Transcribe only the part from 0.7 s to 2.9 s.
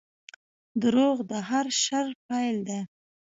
•دروغ د هر شر پیل دی.